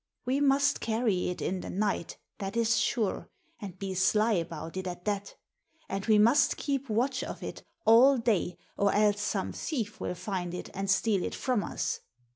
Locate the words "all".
7.85-8.17